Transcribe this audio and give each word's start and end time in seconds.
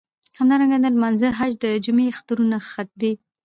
همدارنګه 0.39 0.77
د 0.81 0.85
لمانځه، 0.95 1.29
حج، 1.37 1.53
د 1.63 1.65
جمعی، 1.85 2.11
اخترونو 2.13 2.57
خطبی. 2.71 3.13